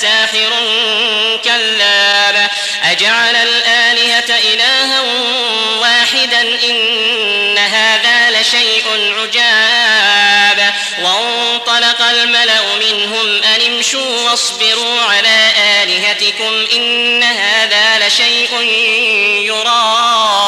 [0.00, 0.52] ساحر
[1.44, 2.50] كذاب.
[2.82, 5.00] أجعل الآلهة إلها
[5.80, 10.74] واحدا إن هذا لشيء عجاب.
[11.02, 18.60] وانطلق الملأ منهم أن امشوا واصبروا على آلهتكم إن هذا لشيء
[19.42, 20.47] يراد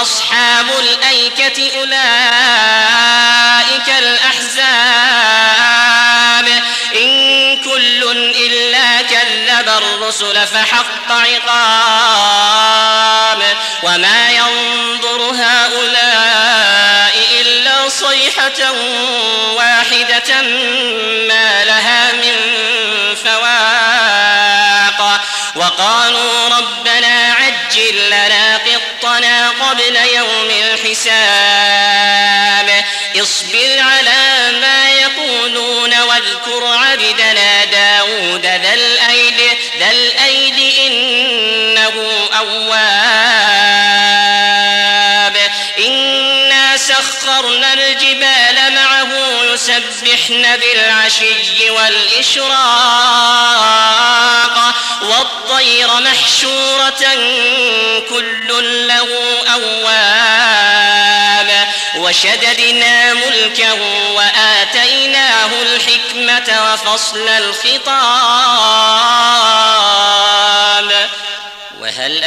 [0.00, 1.98] وأصحاب الأيكة أولئك
[3.98, 4.80] الأحزاب.
[6.94, 7.10] إن
[7.64, 8.04] كل
[8.36, 12.29] إلا كذب الرسل فحق عقاب.
[29.70, 31.10] قبل يوم الحساب.
[33.22, 39.40] اصبر على ما يقولون واذكر عبدنا داود ذا الأيد
[39.78, 41.94] ذا الأيد إنه
[42.38, 42.99] أواب.
[49.88, 52.50] يسبحن بالعشي والإشراق
[55.02, 57.04] والطير محشورة
[58.08, 58.48] كل
[58.88, 59.08] له
[59.54, 60.80] أواب
[61.96, 63.74] وشددنا ملكه
[64.14, 67.90] وآتيناه الحكمة وفصل الخطاب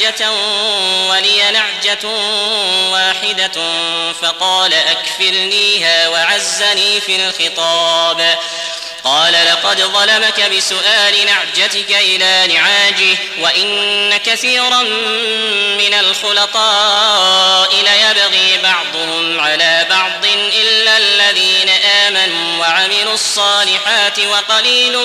[0.00, 0.30] نعجة
[1.10, 2.06] ولي نعجة
[2.90, 3.52] واحدة
[4.12, 8.38] فقال أكفلنيها وعزني في الخطاب.
[9.04, 14.82] قال لقد ظلمك بسؤال نعجتك إلى نعاجه وإن كثيرا
[15.78, 20.24] من الخلطاء ليبغي بعضهم على بعض
[20.60, 21.68] إلا الذين
[22.62, 24.96] وعملوا الصالحات وقليل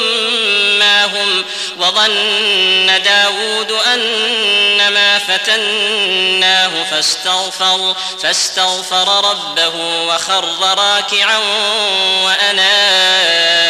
[0.79, 1.45] ما هم
[1.77, 9.75] وظن داود أنما فتناه فاستغفر فاستغفر ربه
[10.05, 11.37] وخر راكعا
[12.23, 13.67] وأناب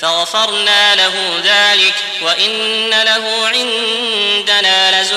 [0.00, 4.69] فغفرنا له ذلك وإن له عندنا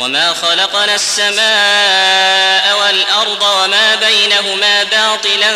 [0.00, 5.50] وما خلقنا السماء والأرض وما بينهما باطلا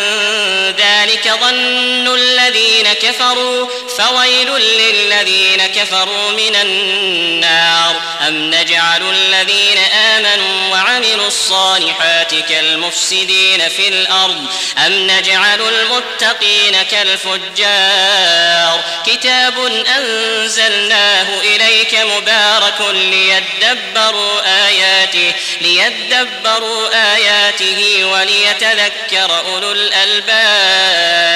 [0.69, 12.35] ذلك ظن الذين كفروا فويل للذين كفروا من النار أم نجعل الذين آمنوا وعملوا الصالحات
[12.35, 14.45] كالمفسدين في الأرض
[14.85, 19.53] أم نجعل المتقين كالفجار كتاب
[19.97, 31.35] أنزلناه إليك مبارك ليدبروا آياته ليدبروا آياته وليتذكر أولو الألباب.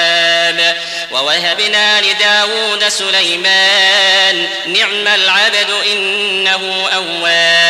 [1.10, 7.69] ووهبنا لداود سليمان نعم العبد إنه أواب.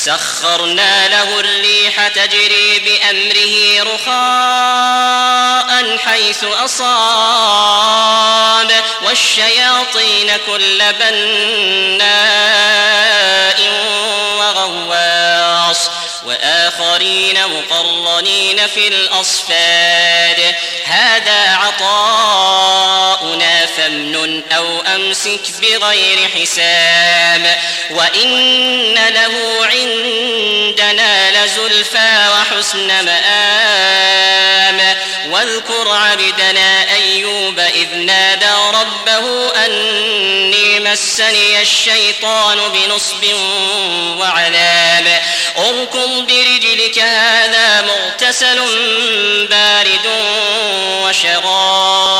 [0.00, 7.50] فسخرنا له الريح تجري بأمره رخاء حيث أصاب
[9.02, 12.00] والشياطين كل بناء
[14.38, 15.90] وغواص
[16.24, 20.54] وآخرين مقرنين في الأصفاد.
[20.84, 22.59] هذا عطاؤنا
[23.90, 27.56] فامنن أو أمسك بغير حساب
[27.90, 34.96] وإن له عندنا لزلفى وحسن مآب.
[35.30, 43.24] واذكر عبدنا أيوب إذ نادى ربه أني مسني الشيطان بنصب
[44.18, 45.22] وعذاب.
[45.56, 48.58] اركض برجلك هذا مغتسل
[49.50, 50.06] بارد
[51.04, 52.19] وشراب.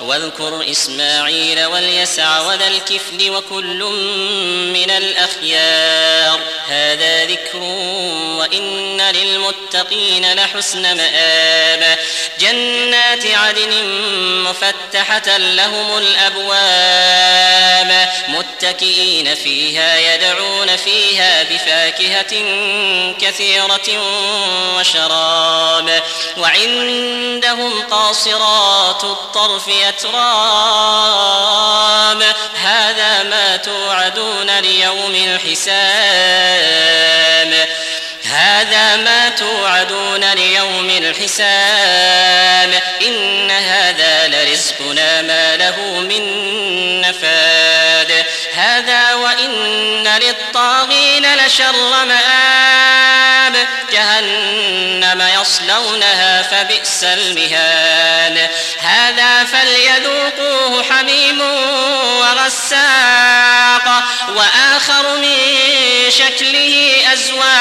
[0.00, 3.84] واذكر إسماعيل واليسع وذا الكفل وكل
[4.72, 6.40] من الأخيار.
[6.68, 7.58] هذا ذكر
[8.38, 11.98] وإن للمتقين لحسن مآب.
[12.40, 13.84] جنات عدن
[14.44, 18.08] مفتحة لهم الأبواب.
[18.28, 22.44] متكئين فيها يدعون فيها بفاكهة
[23.20, 24.02] كثيرة
[24.76, 26.02] وشراب.
[26.36, 30.20] وعندهم قاصرات الطرف أتراب
[32.62, 35.90] هذا ما توعدون ليوم الحساب.
[38.24, 42.82] هذا ما توعدون ليوم الحساب.
[43.02, 46.50] إن هذا لرزقنا ما له من
[47.00, 48.24] نفاد.
[48.54, 52.49] هذا وإن للطاغين لشر مآب.
[55.50, 61.40] يصلونها فبئس المهاد هذا فليذوقوه حميم
[62.20, 65.36] وغساق وآخر من
[66.08, 67.59] شكله أزواج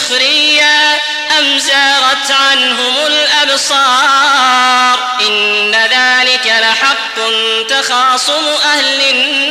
[0.00, 0.94] سخريا
[1.38, 7.16] أم زاغت عنهم الأبصار إن ذلك لحق
[7.68, 9.49] تخاصم أهل النار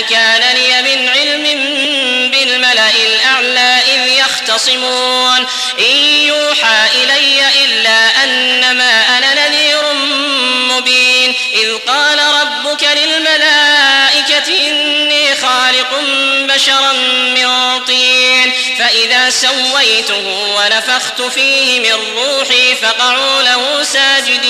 [0.00, 1.42] ما كان لي من علم
[2.30, 5.46] بالملأ الأعلى إذ يختصمون.
[5.78, 9.92] إن يوحى إلي إلا أنما أنا نذير
[10.70, 11.34] مبين.
[11.54, 16.00] إذ قال ربك للملائكة إني خالق
[16.54, 16.92] بشرا
[17.36, 18.52] من طين.
[18.78, 20.26] فإذا سويته
[20.56, 24.49] ونفخت فيه من روحي فقعوا له ساجدين.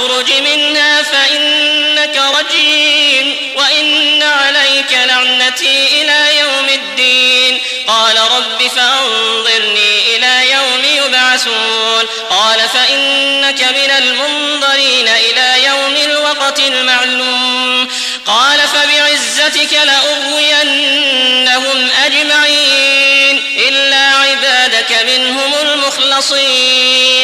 [0.00, 7.60] فاخرج منها فإنك رجيم وإن عليك لعنتي إلى يوم الدين.
[7.86, 12.06] قال رب فأنظرني إلى يوم يبعثون.
[12.30, 17.88] قال فإنك من المنظرين إلى يوم الوقت المعلوم.
[18.26, 27.19] قال فبعزتك لأغوينهم أجمعين إلا عبادك منهم المخلصين.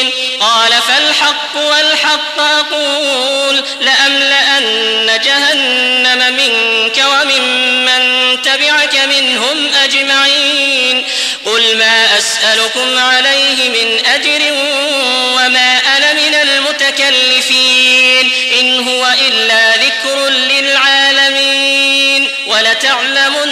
[1.16, 11.04] قال فالحق والحق أقول لأملأن جهنم منك وممن تبعك منهم أجمعين
[11.46, 14.42] قل ما أسألكم عليه من أجر
[15.36, 18.30] وما أنا من المتكلفين
[18.60, 23.45] إن هو إلا ذكر للعالمين ولتعلمن